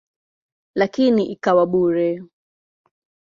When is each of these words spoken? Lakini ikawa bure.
Lakini 0.75 1.25
ikawa 1.25 1.65
bure. 1.65 2.23